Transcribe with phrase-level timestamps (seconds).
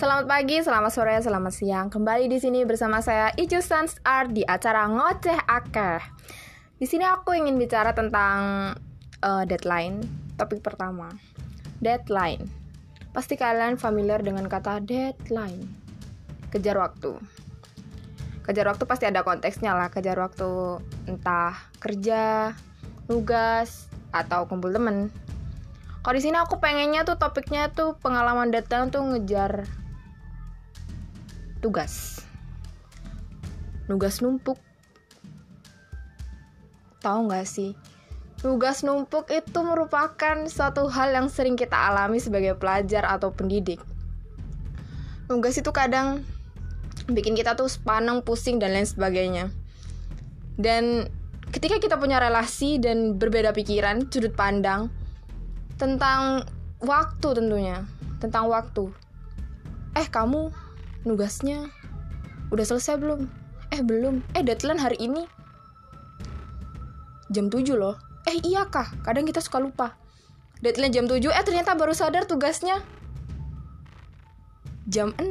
[0.00, 1.92] Selamat pagi, selamat sore, selamat siang.
[1.92, 6.00] Kembali di sini bersama saya Icu Sans Art di acara Ngoceh Akeh.
[6.80, 8.72] Di sini aku ingin bicara tentang
[9.20, 10.00] uh, deadline.
[10.40, 11.12] Topik pertama,
[11.84, 12.48] deadline.
[13.12, 15.68] Pasti kalian familiar dengan kata deadline.
[16.48, 17.20] Kejar waktu.
[18.40, 19.92] Kejar waktu pasti ada konteksnya lah.
[19.92, 20.80] Kejar waktu
[21.12, 22.56] entah kerja,
[23.04, 25.12] tugas, atau kumpul temen
[26.00, 29.68] kalau di sini aku pengennya tuh topiknya tuh pengalaman datang tuh ngejar
[31.60, 32.24] tugas.
[33.86, 34.56] Tugas numpuk.
[37.00, 37.76] Tahu nggak sih?
[38.40, 43.80] Tugas numpuk itu merupakan suatu hal yang sering kita alami sebagai pelajar atau pendidik.
[45.28, 46.24] Tugas itu kadang
[47.06, 49.52] bikin kita tuh sepaneng, pusing, dan lain sebagainya.
[50.56, 51.08] Dan
[51.52, 54.88] ketika kita punya relasi dan berbeda pikiran, sudut pandang,
[55.80, 56.44] tentang
[56.80, 57.88] waktu tentunya
[58.20, 58.92] tentang waktu
[59.96, 60.52] eh kamu
[61.04, 61.68] nugasnya
[62.50, 63.30] udah selesai belum?
[63.70, 64.20] Eh belum.
[64.34, 65.24] Eh deadline hari ini?
[67.30, 67.96] Jam 7 loh.
[68.26, 68.90] Eh iya kah?
[69.06, 69.94] Kadang kita suka lupa.
[70.60, 72.82] Deadline jam 7 eh ternyata baru sadar tugasnya.
[74.90, 75.30] Jam 6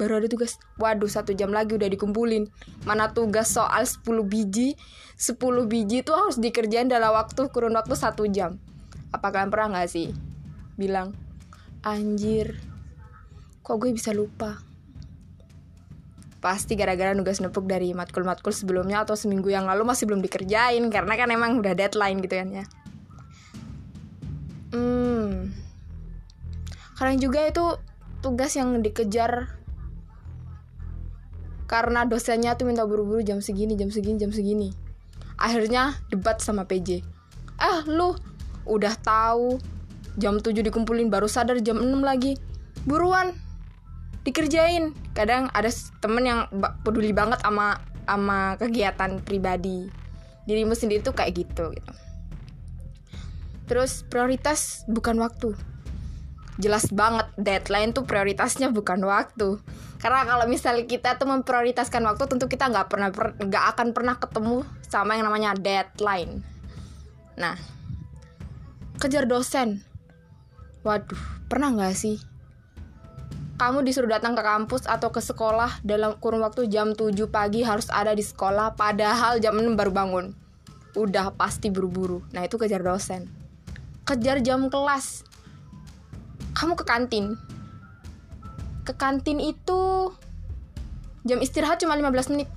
[0.00, 0.56] baru ada tugas.
[0.80, 2.48] Waduh satu jam lagi udah dikumpulin.
[2.88, 4.74] Mana tugas soal 10 biji?
[5.20, 5.36] 10
[5.68, 8.56] biji itu harus dikerjain dalam waktu kurun waktu satu jam.
[9.12, 10.12] Apa kalian pernah nggak sih
[10.76, 11.16] bilang
[11.80, 12.60] anjir
[13.66, 14.62] kok gue bisa lupa?
[16.38, 21.18] Pasti gara-gara nugas nepuk dari matkul-matkul sebelumnya atau seminggu yang lalu masih belum dikerjain karena
[21.18, 22.64] kan emang udah deadline gitu kan ya.
[24.70, 25.50] Hmm.
[26.94, 27.64] Kadang juga itu
[28.22, 29.58] tugas yang dikejar
[31.66, 34.70] karena dosennya tuh minta buru-buru jam segini jam segini jam segini.
[35.34, 37.02] Akhirnya debat sama PJ
[37.56, 38.14] ah lu
[38.68, 39.56] udah tahu
[40.16, 42.36] jam 7 dikumpulin baru sadar jam 6 lagi.
[42.86, 43.34] Buruan
[44.26, 44.90] dikerjain.
[45.14, 45.70] Kadang ada
[46.02, 46.40] temen yang
[46.82, 49.86] peduli banget sama sama kegiatan pribadi.
[50.44, 51.92] Dirimu sendiri tuh kayak gitu gitu.
[53.70, 55.54] Terus prioritas bukan waktu.
[56.58, 59.62] Jelas banget deadline tuh prioritasnya bukan waktu.
[60.02, 64.62] Karena kalau misalnya kita tuh memprioritaskan waktu tentu kita nggak pernah nggak akan pernah ketemu
[64.86, 66.46] sama yang namanya deadline.
[67.34, 67.58] Nah
[69.02, 69.82] kejar dosen.
[70.86, 71.18] Waduh,
[71.50, 72.35] pernah nggak sih?
[73.56, 77.88] Kamu disuruh datang ke kampus atau ke sekolah dalam kurun waktu jam 7 pagi harus
[77.88, 80.36] ada di sekolah padahal jam 6 baru bangun.
[80.92, 82.20] Udah pasti buru-buru.
[82.36, 83.28] Nah, itu kejar dosen.
[84.04, 85.24] Kejar jam kelas.
[86.52, 87.36] Kamu ke kantin.
[88.84, 90.12] Ke kantin itu
[91.24, 92.48] jam istirahat cuma 15 menit.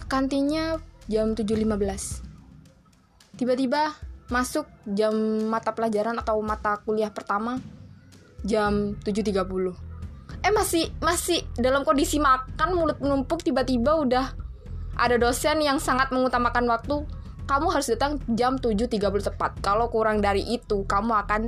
[0.00, 0.76] Ke kantinnya
[1.06, 2.26] jam 7.15
[3.36, 3.92] tiba-tiba
[4.26, 5.14] masuk jam
[5.46, 7.62] mata pelajaran atau mata kuliah pertama
[8.44, 9.86] jam 7.30
[10.42, 14.26] eh masih masih dalam kondisi makan mulut menumpuk tiba-tiba udah
[14.96, 17.04] ada dosen yang sangat mengutamakan waktu.
[17.46, 18.98] Kamu harus datang jam 7.30
[19.30, 19.54] tepat.
[19.62, 21.42] Kalau kurang dari itu kamu akan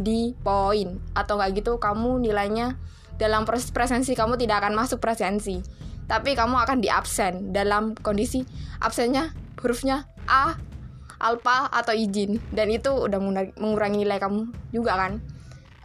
[0.00, 2.80] di poin atau nggak gitu kamu nilainya
[3.20, 5.60] dalam proses presensi kamu tidak akan masuk presensi.
[6.08, 8.44] Tapi kamu akan di absen dalam kondisi
[8.80, 10.56] absennya hurufnya A
[11.20, 12.40] alpa atau izin.
[12.48, 13.20] Dan itu udah
[13.60, 15.20] mengurangi nilai kamu juga kan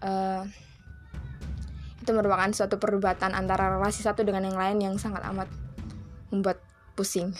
[0.01, 0.43] uh,
[2.07, 5.51] itu merupakan suatu perdebatan antara relasi satu dengan yang lain yang sangat amat
[6.31, 6.63] membuat
[6.95, 7.35] pusing.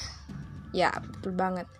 [0.76, 1.72] Ya betul banget.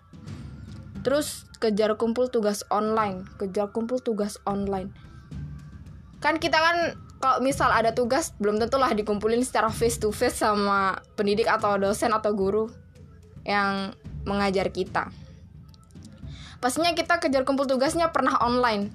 [1.04, 3.28] Terus kejar kumpul tugas online.
[3.36, 4.90] Kejar kumpul tugas online.
[6.18, 11.02] Kan kita kan kalau misal ada tugas belum tentulah dikumpulin secara face to face sama
[11.18, 12.70] pendidik atau dosen atau guru
[13.44, 13.92] yang
[14.24, 15.10] mengajar kita.
[16.58, 18.90] Pastinya kita kejar kumpul tugasnya pernah online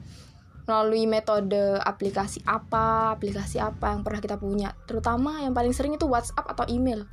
[0.63, 4.71] melalui metode aplikasi apa, aplikasi apa yang pernah kita punya.
[4.87, 7.03] Terutama yang paling sering itu WhatsApp atau email.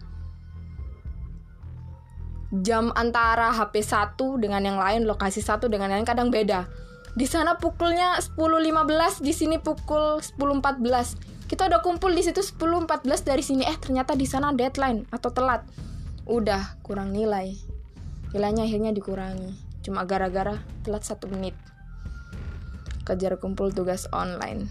[2.51, 6.67] Jam antara HP satu dengan yang lain, lokasi satu dengan yang lain kadang beda.
[7.15, 11.47] Di sana pukulnya 10.15, di sini pukul 10.14.
[11.51, 13.67] Kita udah kumpul di situ 10.14 dari sini.
[13.67, 15.67] Eh, ternyata di sana deadline atau telat.
[16.27, 17.55] Udah kurang nilai.
[18.31, 21.57] Nilainya akhirnya dikurangi cuma gara-gara telat satu menit
[23.11, 24.71] kejar kumpul tugas online.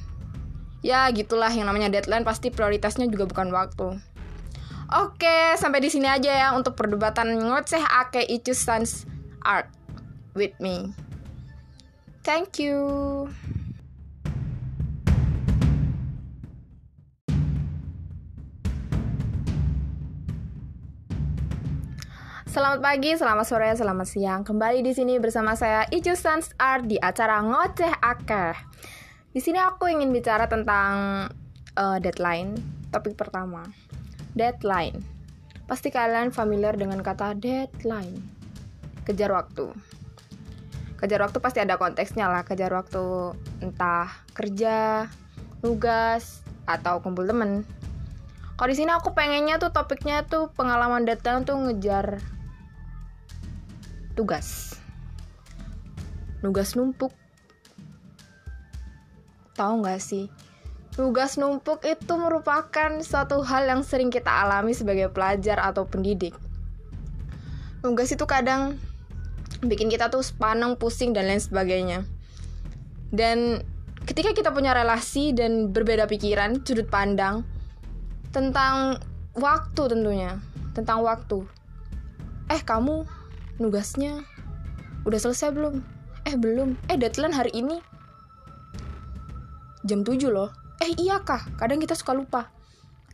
[0.79, 1.51] Ya gitulah.
[1.51, 3.99] Yang namanya deadline pasti prioritasnya juga bukan waktu.
[4.89, 9.05] Oke sampai di sini aja ya untuk perdebatan ngoceh ake itu sans
[9.45, 9.69] art
[10.33, 10.95] with me.
[12.25, 13.29] Thank you
[22.59, 24.41] Selamat pagi, selamat sore, selamat siang.
[24.43, 28.51] Kembali di sini bersama saya Icu Sans Art di acara Ngoceh Akeh.
[29.31, 31.23] Di sini aku ingin bicara tentang
[31.79, 32.59] uh, deadline.
[32.91, 33.63] Topik pertama,
[34.35, 34.99] deadline.
[35.71, 38.19] Pasti kalian familiar dengan kata deadline.
[39.07, 39.71] Kejar waktu.
[40.99, 42.43] Kejar waktu pasti ada konteksnya lah.
[42.43, 45.07] Kejar waktu entah kerja,
[45.63, 47.63] nugas, atau kumpul temen.
[48.59, 52.19] Kalau di sini aku pengennya tuh topiknya tuh pengalaman deadline tuh ngejar
[54.19, 54.75] tugas.
[56.43, 57.15] Nugas numpuk
[59.55, 60.27] Tahu nggak sih?
[60.95, 66.31] Tugas numpuk itu merupakan suatu hal yang sering kita alami sebagai pelajar atau pendidik.
[67.83, 68.79] Tugas itu kadang
[69.59, 72.07] bikin kita tuh sepanang, pusing, dan lain sebagainya.
[73.11, 73.63] Dan
[74.07, 77.43] ketika kita punya relasi dan berbeda pikiran, sudut pandang
[78.31, 78.99] tentang
[79.35, 80.39] waktu tentunya,
[80.71, 81.43] tentang waktu.
[82.47, 83.18] Eh, kamu
[83.59, 84.23] nugasnya
[85.03, 85.83] udah selesai belum?
[86.27, 86.79] Eh, belum.
[86.87, 87.79] Eh, deadline hari ini.
[89.87, 90.51] Jam 7 loh.
[90.79, 91.43] Eh iya kah?
[91.59, 92.51] Kadang kita suka lupa.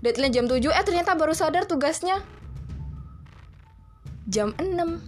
[0.02, 2.22] Deadline jam 7 eh ternyata baru sadar tugasnya.
[4.30, 5.02] Jam 6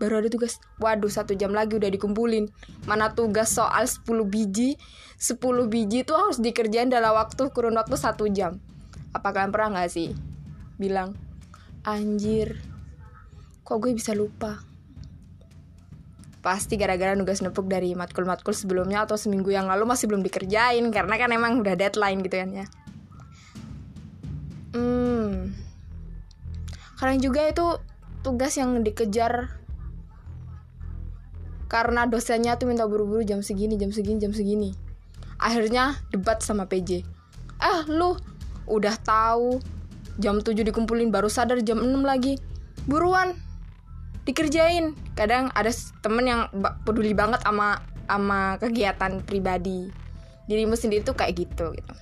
[0.00, 0.56] baru ada tugas.
[0.80, 2.48] Waduh satu jam lagi udah dikumpulin.
[2.88, 4.80] Mana tugas soal 10 biji?
[5.20, 8.56] 10 biji itu harus dikerjain dalam waktu kurun waktu satu jam.
[9.12, 10.16] Apa kalian pernah nggak sih
[10.80, 11.14] bilang
[11.86, 12.58] anjir
[13.62, 14.62] kok gue bisa lupa?
[16.42, 21.14] Pasti gara-gara nugas nepuk dari matkul-matkul sebelumnya atau seminggu yang lalu masih belum dikerjain karena
[21.14, 22.66] kan emang udah deadline gitu kan ya.
[24.74, 25.54] Hmm.
[26.98, 27.66] Kadang juga itu
[28.26, 29.58] tugas yang dikejar
[31.70, 34.74] karena dosennya tuh minta buru-buru jam segini jam segini jam segini.
[35.38, 37.22] Akhirnya debat sama PJ
[37.62, 38.18] eh lu
[38.66, 39.62] udah tahu
[40.18, 42.36] jam 7 dikumpulin baru sadar jam 6 lagi.
[42.84, 43.38] Buruan
[44.22, 44.94] dikerjain.
[45.18, 45.70] Kadang ada
[46.02, 46.40] temen yang
[46.86, 49.90] peduli banget sama sama kegiatan pribadi.
[50.46, 51.94] Dirimu sendiri tuh kayak gitu gitu.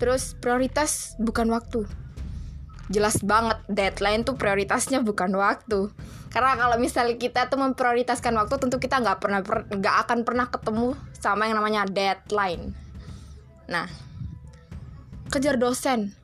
[0.00, 1.86] Terus prioritas bukan waktu.
[2.90, 5.88] Jelas banget deadline tuh prioritasnya bukan waktu.
[6.32, 10.96] Karena kalau misalnya kita tuh memprioritaskan waktu tentu kita nggak pernah nggak akan pernah ketemu
[11.16, 12.72] sama yang namanya deadline.
[13.68, 13.86] Nah
[15.28, 16.16] kejar dosen.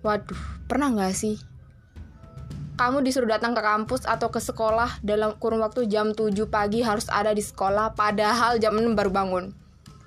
[0.00, 1.49] Waduh pernah nggak sih
[2.80, 7.12] kamu disuruh datang ke kampus atau ke sekolah dalam kurun waktu jam 7 pagi harus
[7.12, 9.52] ada di sekolah padahal jam 6 baru bangun.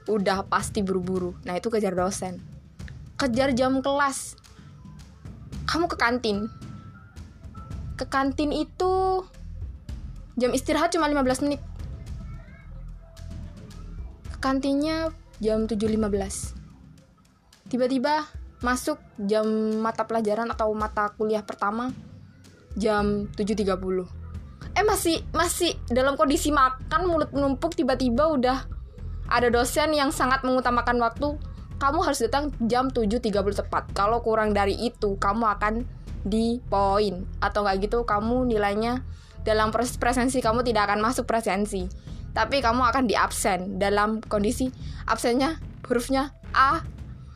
[0.10, 1.38] Udah pasti buru-buru.
[1.46, 2.42] Nah, itu kejar dosen.
[3.14, 4.42] Kejar jam kelas.
[5.70, 6.50] Kamu ke kantin.
[7.94, 9.22] Ke kantin itu
[10.34, 11.62] jam istirahat cuma 15 menit.
[14.34, 17.70] Ke kantinnya jam 7.15.
[17.70, 18.26] Tiba-tiba
[18.66, 19.46] masuk jam
[19.78, 21.94] mata pelajaran atau mata kuliah pertama
[22.78, 24.24] jam 7.30
[24.74, 28.66] eh masih masih dalam kondisi makan mulut menumpuk tiba-tiba udah
[29.30, 31.38] ada dosen yang sangat mengutamakan waktu.
[31.82, 33.34] Kamu harus datang jam 7.30
[33.66, 33.92] tepat.
[33.92, 35.74] Kalau kurang dari itu kamu akan
[36.24, 39.04] di poin atau nggak gitu kamu nilainya
[39.44, 41.90] dalam proses presensi kamu tidak akan masuk presensi.
[42.32, 44.72] Tapi kamu akan di absen dalam kondisi
[45.06, 46.82] absennya hurufnya A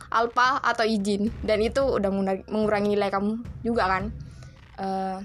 [0.08, 1.28] alpa atau izin.
[1.44, 2.08] Dan itu udah
[2.48, 4.10] mengurangi nilai kamu juga kan
[4.78, 5.18] uh,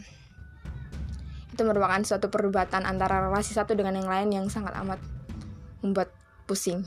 [1.53, 4.97] itu merupakan suatu perdebatan antara relasi satu dengan yang lain yang sangat amat
[5.85, 6.09] membuat
[6.49, 6.81] pusing.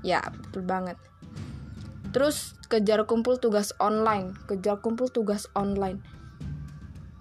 [0.00, 0.96] Ya betul banget.
[2.16, 4.32] Terus kejar kumpul tugas online.
[4.48, 6.00] Kejar kumpul tugas online.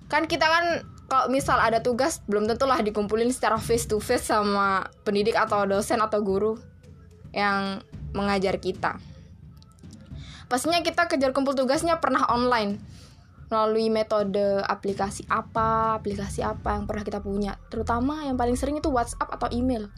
[0.08, 0.66] Kan kita kan
[1.12, 6.00] kalau misal ada tugas belum tentulah dikumpulin secara face to face sama pendidik atau dosen
[6.00, 6.56] atau guru
[7.36, 7.84] yang
[8.16, 8.96] mengajar kita.
[10.48, 12.80] Pastinya kita kejar kumpul tugasnya pernah online
[13.51, 17.60] melalui metode aplikasi apa, aplikasi apa yang pernah kita punya.
[17.67, 19.91] Terutama yang paling sering itu WhatsApp atau email.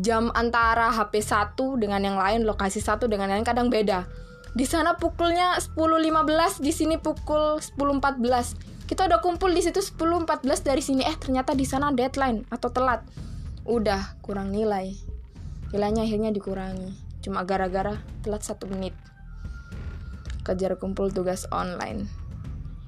[0.00, 4.06] Jam antara HP satu dengan yang lain, lokasi satu dengan yang lain kadang beda.
[4.54, 8.86] Di sana pukulnya 10.15, di sini pukul 10.14.
[8.86, 11.02] Kita udah kumpul di situ 10.14 dari sini.
[11.02, 13.02] Eh, ternyata di sana deadline atau telat.
[13.66, 14.94] Udah kurang nilai.
[15.74, 16.94] Nilainya akhirnya dikurangi.
[17.18, 18.94] Cuma gara-gara telat satu menit
[20.44, 22.06] kejar kumpul tugas online.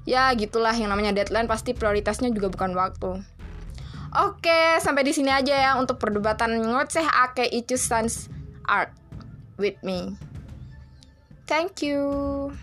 [0.07, 3.19] Ya, gitulah yang namanya deadline pasti prioritasnya juga bukan waktu.
[4.15, 8.31] Oke, sampai di sini aja ya untuk perdebatan ngoceh ake itu sans
[8.63, 8.95] art
[9.59, 10.15] with me.
[11.43, 12.55] Thank you.